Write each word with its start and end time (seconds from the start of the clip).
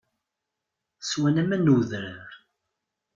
Swant 1.09 1.37
aman 1.41 1.65
n 1.65 1.71
wedrar. 1.73 2.29